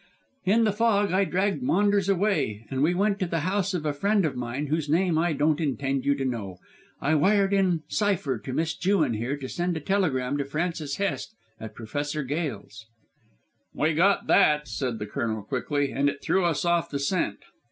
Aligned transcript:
In 0.45 0.63
the 0.63 0.71
fog 0.71 1.11
I 1.11 1.25
dragged 1.25 1.61
Maunders 1.61 2.09
away, 2.09 2.65
and 2.71 2.81
we 2.81 2.95
went 2.95 3.19
to 3.19 3.27
the 3.27 3.41
house 3.41 3.75
of 3.75 3.85
a 3.85 3.93
friend 3.93 4.25
of 4.25 4.35
mine 4.35 4.65
whose 4.65 4.89
name 4.89 5.15
I 5.19 5.31
don't 5.33 5.61
intend 5.61 6.05
you 6.07 6.15
to 6.15 6.25
know. 6.25 6.57
I 6.99 7.13
wired 7.13 7.53
in 7.53 7.83
cypher 7.87 8.39
to 8.39 8.51
Miss 8.51 8.75
Jewin 8.75 9.13
here 9.13 9.37
to 9.37 9.47
send 9.47 9.77
a 9.77 9.79
telegram 9.79 10.37
to 10.39 10.43
Francis 10.43 10.95
Hest 10.95 11.35
at 11.59 11.75
Professor 11.75 12.23
Gail's." 12.23 12.87
"We 13.75 13.93
got 13.93 14.25
that," 14.25 14.67
said 14.67 14.97
the 14.97 15.05
Colonel 15.05 15.43
quickly, 15.43 15.91
"and 15.91 16.09
it 16.09 16.23
threw 16.23 16.45
us 16.45 16.65
off 16.65 16.89
the 16.89 16.97
scent." 16.97 17.37